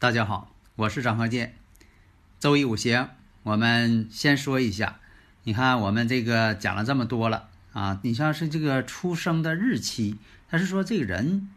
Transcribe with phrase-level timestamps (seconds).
[0.00, 1.56] 大家好，我是张鹤剑。
[2.38, 3.10] 周易五行，
[3.42, 4.98] 我们先说一下。
[5.44, 10.16] 你看，我们这个讲了这么多了啊，你像是这个出生的日期，
[10.48, 11.50] 他是说这个人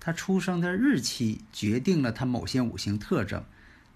[0.00, 3.44] 他出生的日期决定了他某些五行特征。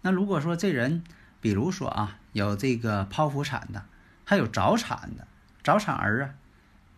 [0.03, 1.03] 那如果说这人，
[1.41, 3.87] 比如说啊，有这个剖腹产的，
[4.27, 5.27] 还有早产的
[5.62, 6.34] 早产儿啊。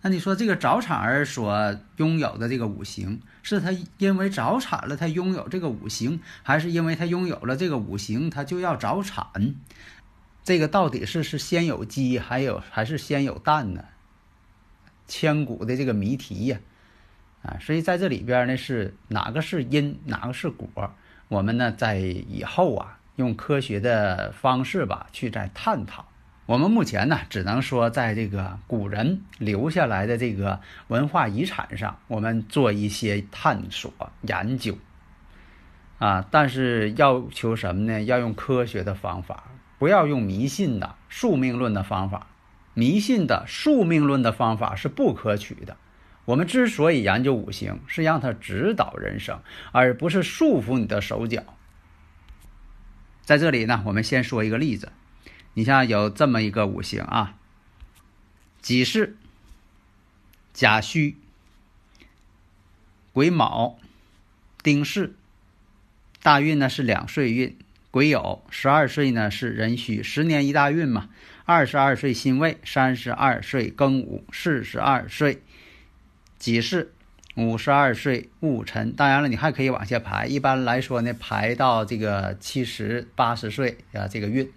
[0.03, 9.57] 那你说这个早产儿所拥有的这个五行，是他因为早产了他拥有这个五行，还是因为他拥有了这个五行他就要早产？
[10.45, 13.85] 这个到底是是先有鸡还有还是先有蛋呢？
[15.09, 16.61] 千古的这个谜题呀！
[17.43, 20.69] 啊，所以在这里边呢是哪个是因，哪个是果？
[21.27, 26.07] 我们呢在以后啊用科学的方式吧去再探讨。
[26.47, 34.79] 我们目前呢，只能说在这个古人留下来的这个文化遗产上，我们做一些探索研究，
[35.99, 38.01] 啊，但是要求什么呢？
[38.05, 39.43] 要用科学的方法，
[39.81, 42.29] 不要用迷信的宿命论的方法。
[42.75, 45.77] 迷信的宿命论的方法是不可取的。
[46.27, 49.41] 我们之所以研究五行，是让它指导人生，
[49.73, 51.43] 而不是束缚你的手脚。
[53.23, 54.93] 在这里呢，我们先说一个例子。
[55.59, 57.39] 你像有这么一个五行啊，
[58.61, 59.15] 己巳、
[60.53, 61.17] 甲戌、
[63.15, 63.79] 癸卯、
[64.63, 65.15] 丁巳，
[66.23, 67.55] 大运呢是两岁运；
[67.91, 71.09] 癸酉十二岁呢是壬戌，十年一大运嘛。
[71.47, 75.43] 二十二岁辛未，三十二岁庚午，四十二岁
[76.39, 76.89] 己巳，
[77.35, 78.93] 五十二岁戊辰。
[78.93, 80.27] 当然了，你还可以往下排。
[80.27, 84.53] 一般来说呢，排到这个七十八十岁啊，这个运。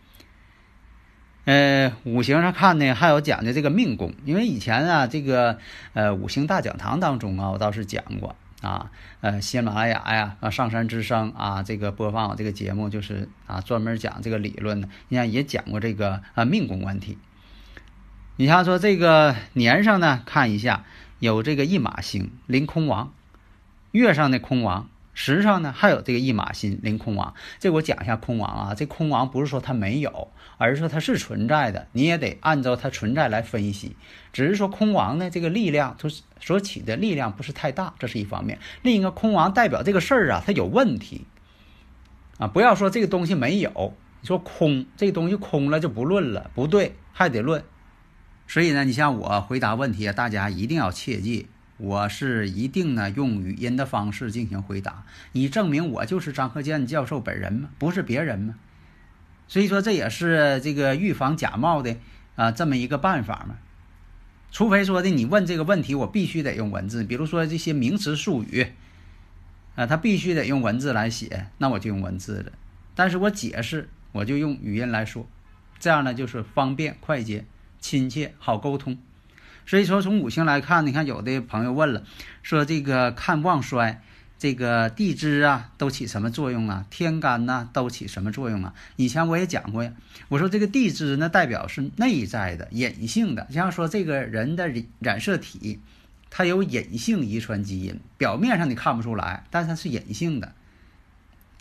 [1.49, 5.57] 呃，五行上看呢，还有讲的这个命宫，因为以前啊，这个
[5.93, 17.17] 呃五行大讲堂当中啊，我倒是讲过啊，呃，喜马拉雅呀，啊，上山之声啊，这个播放这个节目就是啊，专门讲这个理论的，你看也讲过这个啊命宫问题。
[18.35, 20.85] 你像说这个年上呢，看一下
[21.17, 23.11] 有这个一马星临空王，
[23.91, 24.88] 月上的空王。
[25.22, 28.74] 实际上呢，还有这个一马星临空王，这我讲一下空王啊。
[28.74, 33.97] 这空王不是说它没有，而是说它是存在的，你也得按照它存在来分析。
[34.31, 36.07] 只是说空王呢，这个力量它
[36.40, 38.59] 所起的力量不是太大，这是一方面。
[38.81, 41.25] 另一个空王代表这个事儿啊，它有问题
[42.38, 42.47] 啊。
[42.47, 47.62] 不要说这个东西没有，你说空这个东西空了就不论了，不对，还得论。
[48.47, 51.50] 所以呢，你像我回答问题啊，大家一定要切记。
[51.79, 58.56] 我是一定呢用语音的方式进行回答，以证明我就是张鹤建教授本人嘛，不是别人嘛。
[59.47, 61.95] 所以说这也是这个预防假冒的
[62.35, 63.57] 啊这么一个办法嘛。
[64.51, 68.68] 除非说的你问这个问题，我必须得用文字，比如说这些名词术语
[69.75, 72.51] 啊，他必须得用文字来写，那我就用文字了。
[72.94, 75.25] 但是我解释，我就用语音来说，
[75.79, 77.45] 这样呢就是方便、快捷、
[77.79, 78.97] 亲切、好沟通。
[79.69, 82.02] 所以说，从五行来看，你看有的朋友问了，
[82.41, 84.02] 说这个看旺衰，
[84.40, 86.88] 这个地支啊都起什么作用啊？
[86.90, 88.74] 天干呐都起什么作用啊？
[88.96, 89.91] 以前我也讲过呀，
[90.30, 95.80] 我说这个地支呢代表是内在的、隐性的，就像说这个人的染色体，
[96.31, 100.51] 它有隐性遗传基因，表面上你看不出来，但它是隐性的，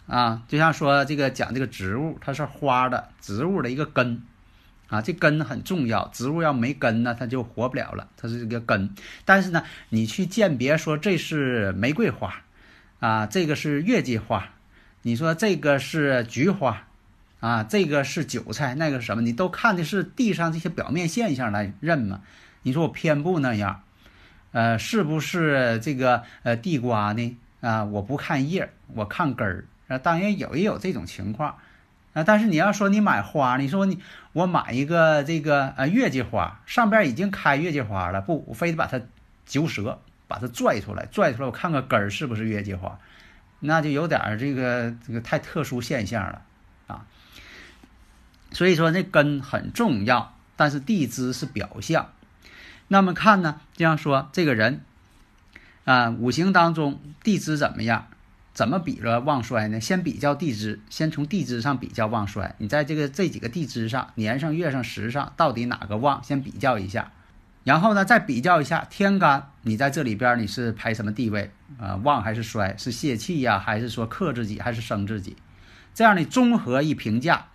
[0.07, 4.23] 啊，就像说这个讲这个植物，它是花的植物的一个根。
[4.89, 8.09] 啊，这根很重要，植物要没根呢，它就活不了了。
[8.17, 8.95] 它是这个根，
[9.25, 12.43] 但是呢，你去鉴别说这是玫瑰花，
[12.99, 14.49] 啊，这个是月季花，
[15.03, 16.87] 你说这个是菊花，
[17.41, 22.23] 啊，这个是韭菜，那个是什么，你都看的是地上这些表面现象来认嘛？
[22.63, 23.83] 你说我偏不那样，
[24.53, 27.37] 呃，是不是这个呃地瓜呢？
[27.61, 29.67] 啊，我不看叶，我看根儿。
[29.89, 31.57] 啊，当然有也有这种情况。
[32.15, 34.01] 啊，但是你要说你买花，你说你
[34.33, 39.01] 我买一个这个呃月季花，上边已经开月季花了，不，我非得把它
[39.47, 42.99] 揪折，把它拽出来，拽出来我看看根儿是不是月季花，
[43.61, 46.43] 那就有点这个这个太特殊现象了
[46.87, 47.07] 啊。
[48.51, 52.11] 所以说，那根很重要，但是地支是表象。
[52.89, 54.81] 那么看呢，这样说，这个人
[55.85, 58.07] 啊，五行当中地支怎么样？
[58.59, 59.81] 怎么比着旺衰呢？
[59.81, 62.57] 先比较地支，先从地支上比较旺衰。
[62.59, 66.21] 你在这个这几个地支上，年上、月上、时上，到底哪个旺？
[66.25, 67.13] 先比较一下，
[67.63, 71.95] 然后呢，再比较一下天干，你在这里边你是排什么地位啊？
[72.03, 72.77] 旺还是衰？
[72.77, 75.37] 是泄气呀，还是说克自己，还是生自己？
[75.95, 77.47] 这样你综合一评价，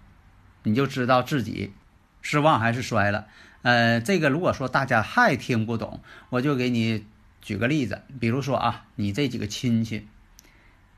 [0.63, 1.73] 你就知道自己
[2.21, 3.27] 是旺还是衰了。
[3.63, 5.99] 呃，这个如果说大家还听不懂，
[6.29, 7.05] 我就给你
[7.41, 10.07] 举个例子，比如说啊，你这几个亲戚。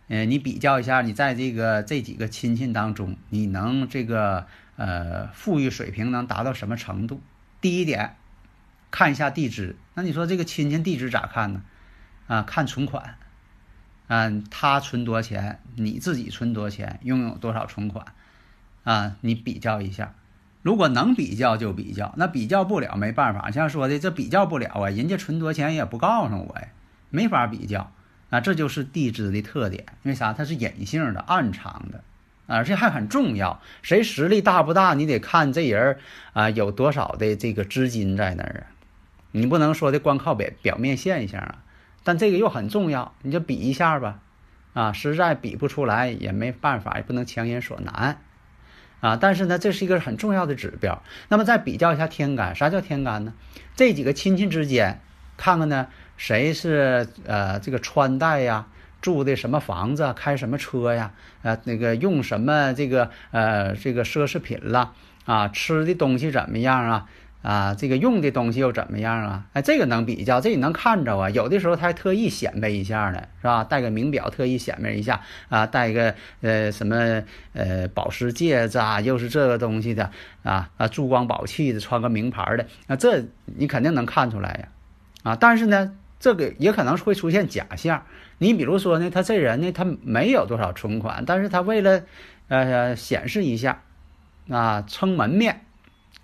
[0.07, 7.21] 呃，你比较一下，你在这个这几个亲戚当中，你能这个呃富裕水平能达到什么程度？
[7.59, 8.15] 第一点，
[8.91, 9.75] 看一下地支。
[9.95, 11.63] 那你说这个亲戚地支咋看呢？
[12.27, 13.15] 啊，看存款，
[14.07, 18.05] 啊，他存多少钱，你自己存多少钱，拥有多少存款，
[18.83, 20.13] 啊，你比较一下。
[20.61, 23.49] 如果能比较就比较，那比较不了没办法。
[23.51, 26.67] 像说的这比较不了啊，人家存多少钱也不告诉我呀，
[27.09, 27.91] 没法比较。
[28.35, 30.33] 啊，这就是地支的特点，因为啥？
[30.33, 32.03] 它是隐性的、暗藏的，
[32.47, 33.61] 而且还很重要。
[33.81, 34.93] 谁实力大不大？
[34.93, 35.99] 你得看这人
[36.33, 38.75] 啊有多少的这个资金在那儿啊。
[39.31, 41.59] 你不能说的光靠表表面现象啊。
[42.03, 44.19] 但这个又很重要，你就比一下吧。
[44.73, 48.19] 啊，实在比不出来也没办法，也不能强人所难
[48.99, 49.15] 啊。
[49.15, 51.01] 但是呢，这是一个很重要的指标。
[51.29, 53.33] 那么再比较一下天干，啥叫天干呢？
[53.77, 54.99] 这几个亲戚之间，
[55.37, 55.87] 看看呢。
[56.17, 58.67] 谁是呃这个穿戴呀，
[59.01, 61.11] 住的什么房子，开什么车呀，
[61.43, 64.93] 呃那个用什么这个呃这个奢侈品了
[65.25, 67.05] 啊，吃的东西怎么样啊
[67.41, 69.45] 啊这个用的东西又怎么样啊？
[69.53, 71.29] 哎，这个能比较，这你能看着啊。
[71.29, 73.63] 有的时候他还特意显摆一下呢，是吧？
[73.63, 77.21] 戴个名表特意显摆一下啊，戴个呃什么
[77.53, 80.09] 呃宝石戒指啊，又是这个东西的
[80.41, 84.67] 啊啊珠光宝气的，穿个名牌的，那这你肯定能看出来呀
[85.21, 85.91] 啊，但是呢。
[86.19, 88.05] 这个也可能会出现假象。
[88.37, 92.03] 你比如说呢，他这人呢，他没有多少存款，但是他为了
[92.47, 93.81] 呃显示一下
[94.49, 95.65] 啊，撑门面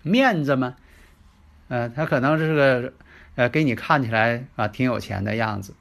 [0.01, 0.75] 面子嘛，
[1.69, 2.93] 呃，他可能是个
[3.35, 5.73] 呃给你看起来啊挺有钱的样子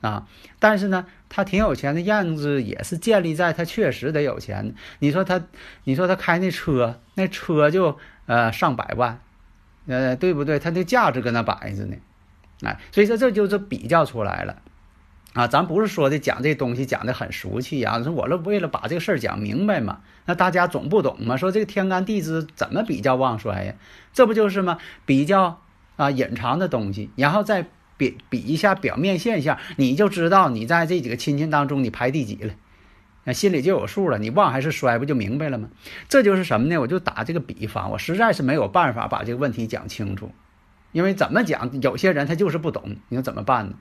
[0.00, 0.26] 啊，
[0.58, 4.74] 但是呢，他挺有钱的样子也是建立在他确实得有钱。
[4.98, 5.42] 你说他，
[5.84, 9.20] 你说他开那车，那车就呃上百万，
[9.86, 10.58] 呃对不对？
[10.58, 11.96] 他的价值搁那摆着呢。
[12.62, 14.62] 哎，所以说这就是比较出来了，
[15.32, 23.74] 啊，咱不是说的讲这东西讲的很俗气啊，说我是为了把这个事儿讲明白嘛，那大家总不懂嘛，说这个天干地支怎么比较旺衰呀？
[24.12, 24.78] 这不就是吗？
[25.04, 25.60] 比较
[25.96, 27.66] 啊隐藏的东西，然后再
[27.96, 32.54] 比比一下表面现象，你就知道你在这几个亲戚当中你排第几了，
[33.24, 35.68] 那心里就有数了，你旺还是衰不就明白了吗？
[36.08, 36.78] 这就是什么呢？
[36.78, 40.30] 我就打这个比方，我实在是没有办法把这个问题讲清楚。
[40.94, 43.74] 因为怎么讲，有些人他就是不懂，你说怎么办呢？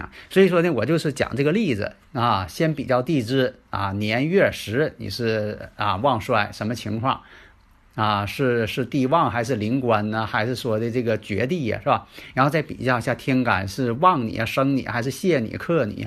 [0.00, 7.22] 啊，所以说呢，我就是讲这个例子啊，先比较地支啊，年月时你是啊旺衰什么情况
[7.94, 8.26] 啊？
[8.26, 10.26] 是是地旺还是临官呢？
[10.26, 12.06] 还是说的这个绝地呀，是吧？
[12.34, 16.06] 然后再比较一下天干是旺你啊，生你还是泄你克你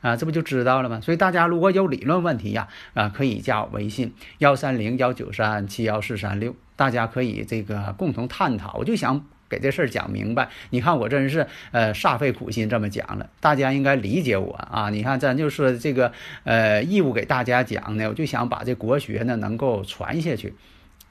[0.00, 0.16] 啊？
[0.16, 1.00] 这不就知道了吗？
[1.02, 8.74] 所以大家如果有理论问题呀，啊，可以加我微信幺三零幺九三七幺四三六，大家可以这个共同探讨。
[8.78, 9.26] 我就想。
[9.48, 14.90] 给这事儿讲明白，你看我真是呃煞费苦心这么讲了，大家应该理解我啊！
[14.90, 16.12] 你看咱就说这个
[16.44, 20.54] 呃义务给大家讲呢，我就想把这国学呢能够传下去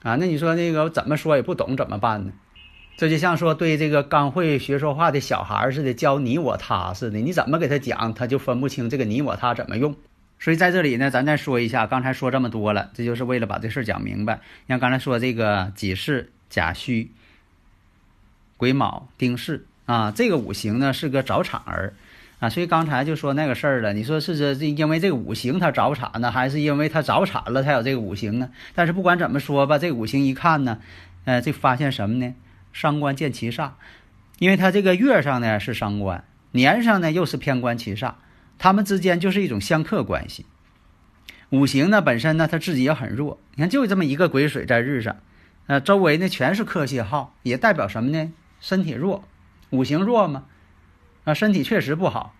[0.02, 0.16] 啊。
[0.16, 2.32] 那你说那个怎么说也不懂怎么办呢？
[2.96, 9.94] 这就像说对这个刚会学说话的小孩似的，教你我他似的，你怎么给他讲，他就分不清这个你我他怎么用。
[10.40, 14.40] 所以在这里呢，咱再说一下，刚才说这么多了，这就是为了把这事儿讲明白。
[14.68, 17.12] 像刚才说这个己巳、甲戌。
[18.58, 21.94] 癸卯、丁巳啊，这个五行呢是个早产儿
[22.40, 23.94] 啊，所以刚才就说那个事儿了。
[23.94, 28.50] 你说是这这因为这个五行它早产呢，还是因为它早产了才有这个五行呢？
[28.74, 30.78] 但是不管怎么说吧，这五行一看呢，
[31.24, 32.34] 呃，这发现什么呢？
[32.72, 33.70] 伤官见其煞，
[34.38, 36.22] 因为它这个月上呢是伤官，
[36.52, 38.14] 年上呢又是偏官其煞，
[38.58, 40.44] 他们之间就是一种相克关系。
[41.50, 45.16] 五行呢本身呢它自己也很弱，你看就这么一个癸水在日上，
[45.66, 48.30] 呃，周围呢全是克泄号，也代表什么呢？
[48.60, 49.24] 身体弱，
[49.70, 50.44] 五行弱嘛，
[51.24, 52.34] 啊，身体确实不好。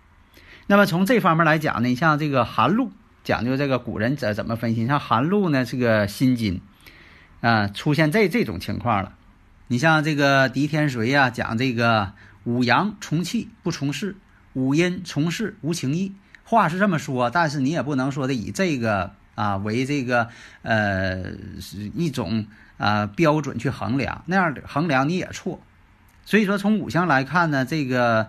[0.67, 2.91] 那么从这方面来讲呢，你像这个寒露，
[3.25, 4.87] 讲究这个古人怎怎么分析？
[4.87, 6.61] 像寒露呢，这个辛金，
[7.41, 9.15] 啊，出现这这种情况了。
[9.69, 12.13] 你像这个狄天水呀，讲这个
[12.45, 14.17] 五阳从气不从事，
[14.55, 16.15] 五阴从事无情义。
[16.45, 20.29] 话是这么说，但是你也不能说的以这个啊为这个
[20.63, 21.33] 呃
[21.95, 22.47] 一种
[22.79, 25.61] 啊标准去衡量，那样的衡量你也错。
[26.29, 28.29] 所以说从五行来看呢，这个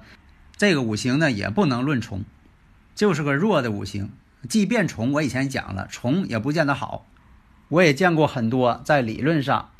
[0.56, 2.24] 这个五行呢也不能论冲，
[2.96, 4.12] 就是个弱的五行。
[4.48, 7.06] 即便冲，我以前讲了，冲也不见得好。
[7.68, 9.72] 我也见过很多在理论上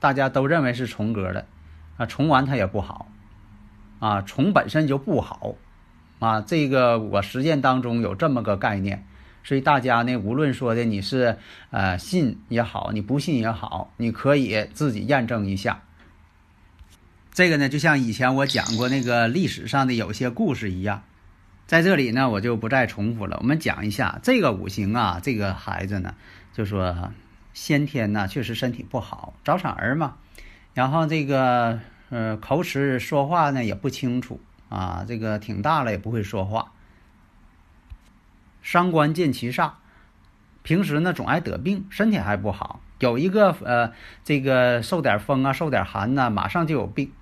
[0.00, 1.44] 大家都认为是重格的
[1.98, 3.08] 啊，重完它也不好
[3.98, 5.56] 啊，重本身就不好。
[6.18, 9.04] 啊，这个我实践当中有这么个概念，
[9.44, 11.36] 所以大家呢，无论说的你是
[11.70, 15.82] 呃信也好，你不信也好，你可以自己验证一下。
[17.36, 21.02] 这个呢，就像以前我讲过那个历史上的有些故事一样，
[21.66, 23.36] 在这里呢，我就不再重复了。
[23.42, 26.14] 我们讲一下这个五行啊，这个孩子呢，
[26.54, 27.12] 就说
[27.52, 30.16] 先天呢确实身体不好，早产儿嘛，
[30.72, 31.78] 然后这个
[32.08, 34.40] 呃口齿说话呢也不清楚。
[34.70, 36.72] 啊，这个挺大了也不会说话。
[38.62, 39.72] 伤官见其煞，
[40.62, 42.80] 平时呢总爱得病，身体还不好。
[42.98, 43.92] 有一个呃，
[44.24, 47.12] 这个受点风啊，受点寒呐，马上就有病。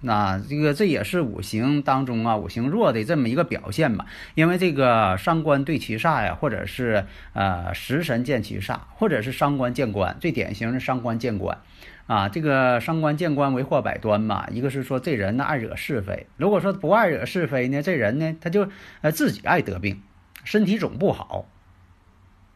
[0.00, 4.06] 那这个这也是五行当中啊，五行弱的这么一个表现吧。
[4.34, 11.58] 因为这个伤官对其煞呀，或者是呃食神见其煞，或者是伤官见官，最典型的伤官见官。
[12.06, 14.46] 啊，这个伤官见官为祸百端嘛。
[14.50, 18.68] 一个是说这人呢爱惹是非，如果说不爱惹是非呢，这人呢他就
[19.02, 20.00] 呃自己爱得病，
[20.44, 21.46] 身体总不好，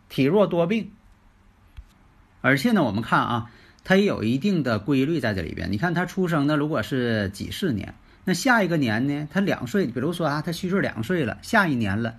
[0.09, 0.93] 体弱多病。
[2.41, 3.51] 而且呢，我们看啊，
[3.85, 5.71] 他也有一定的规律在这里边。
[5.73, 12.17] 你看他出生呢，如果是己巳年，那下一个年呢，他两岁，比如说啊，他虚岁两岁了，下一年了。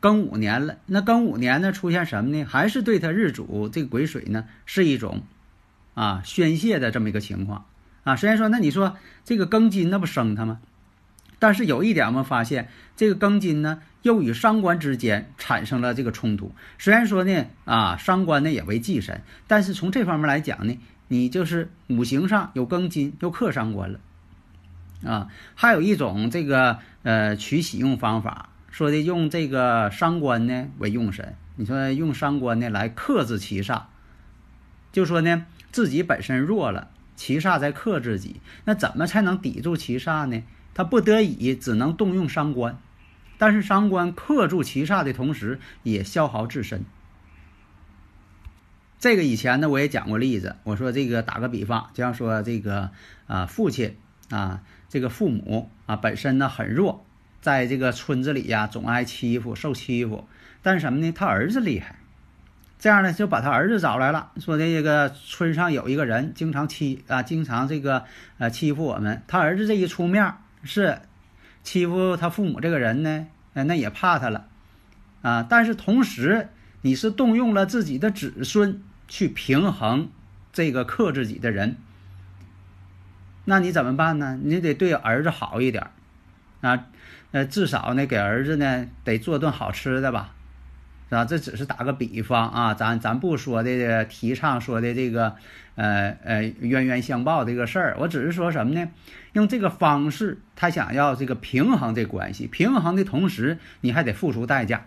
[0.00, 2.44] 庚午年了，那庚午年呢出现什么呢？
[2.44, 5.22] 还是对他日主这个癸水呢是一种
[5.94, 7.66] 啊宣泄的这么一个情况
[8.02, 8.16] 啊。
[8.16, 10.60] 虽然说，那你说这个庚金那不生他吗？
[11.40, 16.54] 但是有一点我们发现，这个庚金呢又与伤官之间产生了这个冲突。
[16.78, 20.78] 虽然说呢啊伤官呢也为忌神，但是从这方面来讲呢，
[21.08, 23.98] 你就是五行上有庚金又克伤官了
[25.04, 25.26] 啊。
[25.56, 28.50] 还有一种这个呃取喜用方法。
[28.70, 33.82] 说的用这个伤官呢为用神，你说用伤官呢来克制其煞，
[34.92, 40.40] 就说呢自己本身弱了，七煞在克自己，那怎么才能抵住七煞呢？
[40.74, 42.78] 他不得已只能动用伤官，
[43.38, 46.84] 但是伤官克住七煞的同时也消耗自身。
[48.98, 52.90] 这个以前呢我也讲过例子，我说这个打个比方，就像说这个
[53.26, 53.96] 啊父亲
[54.28, 57.04] 啊这个父母啊本身呢很弱。
[57.40, 60.28] 在这个村子里呀，总挨欺负，受欺负。
[60.60, 61.10] 但是什么呢？
[61.10, 61.96] 他儿子厉害，
[62.78, 68.04] 这样呢，就把他儿子找来了，说这个村上有一个人经常欺啊，经常这个
[68.36, 69.22] 呃欺负我们。
[69.26, 71.02] 他儿子这一出面，是
[71.62, 74.46] 欺负他父母这个人呢，那也怕他了
[75.22, 75.46] 啊。
[75.48, 76.48] 但是同时，
[76.82, 80.10] 你是动用了自己的子孙去平衡
[80.52, 81.76] 这个克自己的人，
[83.44, 84.38] 那你怎么办呢？
[84.42, 85.90] 你得对儿子好一点
[86.60, 86.86] 啊。
[87.32, 90.34] 呃，至少呢，给儿子呢得做顿好吃的吧，
[91.10, 91.24] 是吧？
[91.24, 95.34] 这只是打个比方啊，咱咱不说的提倡说的这个，
[95.74, 98.88] 呃呃冤冤相报这个事儿，我只是说什么呢？
[99.32, 104.86] 用这个方式，他想要这个平衡这关系，平衡的同时，你还得付出代价。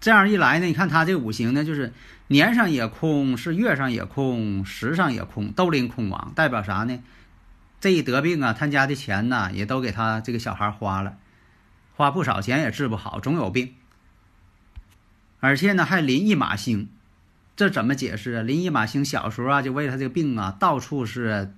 [0.00, 1.92] 这样一来呢，你看他这五行呢，就是
[2.28, 6.98] 年上也空，是月上也空，时上也空，都临空亡，代表啥呢？
[7.78, 11.18] 这一得病啊，他家的钱呢也都给他这个小孩花了，
[11.94, 13.74] 花不少钱也治不好，总有病。
[15.40, 16.88] 而且呢还临一马星，
[17.56, 18.42] 这怎么解释啊？
[18.42, 21.52] 临一马星小时候啊就为他这个病啊到处是，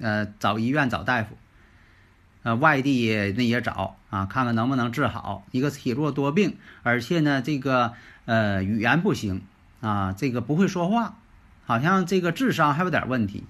[0.00, 1.36] 呃找医院找大夫，
[2.42, 5.46] 呃外地那也找啊看看能不能治好。
[5.50, 7.94] 一个体弱多病，而且呢这个
[8.26, 9.42] 呃语言不行
[9.80, 11.18] 啊，这个不会说话，
[11.64, 13.44] 好像这个智商还有点问题。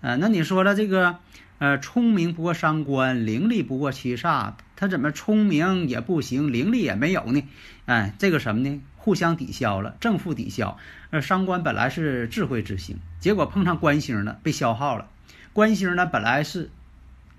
[0.00, 1.18] 呃，那你说了这个，
[1.58, 7.42] 呃，聪明不过伤官，伶俐不过七煞，他怎么聪明也不行，伶俐也没有呢？
[7.86, 8.82] 哎，这个什么呢？
[9.04, 10.78] 互相抵消了，正负抵消。
[11.10, 15.10] 呃，伤官本来是智慧之星，结果碰上官星了，被消耗了。
[15.52, 16.70] 官星呢，本来是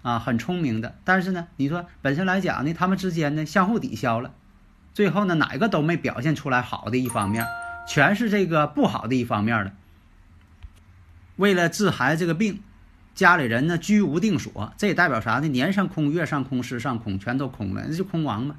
[0.03, 4.31] 啊很聪明的，但是呢，你说本身来讲呢，他们之间呢相互抵消了，
[4.93, 7.48] 最后呢，哪个都没表现出来好的一方面，
[7.88, 9.74] 全是这个不好的一方面了。
[11.38, 12.62] 为了治孩子这个病，
[13.15, 15.48] 家里人呢居无定所，这也代表啥呢？
[15.48, 18.55] 年上空，月上空，时上空，全都空了，那就空亡嘛。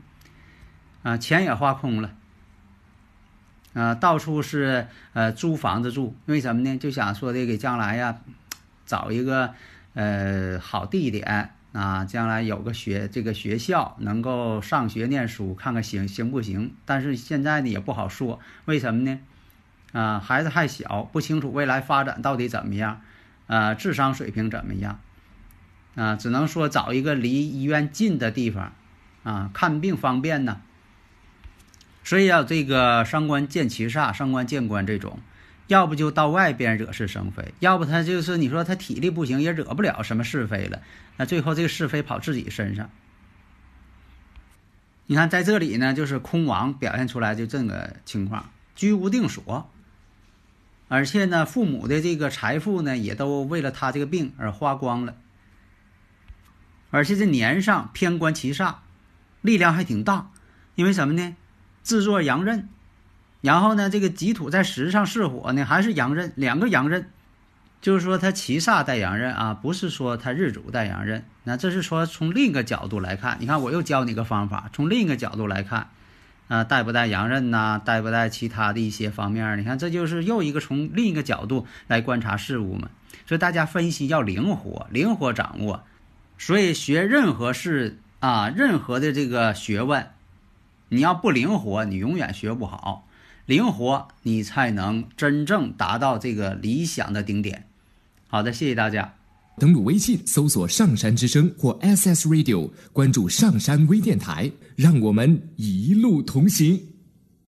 [1.04, 2.10] 啊，钱也花空了。
[3.76, 6.78] 啊，到处是呃租房子住，为什么呢？
[6.78, 8.16] 就想说的给将来呀，
[8.86, 9.52] 找一个
[9.92, 16.72] 呃好地点啊，将来有个学这个学校能够上学念书，看看行行不行？
[16.86, 19.20] 但是现在呢也不好说，为什么呢？
[19.92, 23.02] 啊，孩子还小，不清楚未来发展到底怎么样，
[23.46, 25.00] 啊，智商水平怎么样？
[25.96, 28.72] 啊，只能说找一个离医院近的地方，
[29.22, 30.62] 啊，看病方便呢。
[32.06, 35.18] 所以要这个伤官见七煞，伤官见官这种，
[35.66, 40.82] 要不就到外边惹是生非，要不他就是你说他体力不行，也惹不了什么是非了。
[41.16, 42.90] 那最后这个是非跑自己身上。
[45.06, 49.68] 你看在这里呢，就是空亡表现出来就这个情况，居无定所。
[50.86, 55.16] 而且呢，父母的这个财富呢，也都为了他这个病而花光了。
[56.92, 58.76] 而且这年上偏官七煞，
[59.40, 60.30] 力量还挺大。
[60.76, 61.34] 因为什么呢？
[61.86, 62.68] 制作阳刃，
[63.42, 67.08] 然后呢，这个己土在石上是火呢，还是阳刃，两个阳刃。
[67.80, 71.24] 就是说他七煞带阳刃啊，不是说他日主带阳刃。
[71.44, 75.90] 那这是说从另一个角度来看，你看我又教你个方法，从另一个角度来看。
[76.48, 77.80] 啊，带不带阳刃呐？
[77.84, 79.56] 带不带其他的一些方面？
[79.58, 82.88] 你看，这就是又一个从另一个角度来观察事物嘛。
[83.26, 85.84] 所以大家分析要灵活，灵活掌握。
[86.38, 90.08] 所以学任何事啊，任何的这个学问，
[90.88, 93.08] 你要不灵活，你永远学不好。
[93.46, 97.66] 灵活，你才能真正达到这个理想的顶点。
[98.28, 99.14] 好的，谢谢大家。
[99.58, 106.80] 登录微信，搜索“上山之声”或 SS Radio，关注上山微电台，让我们一路同行。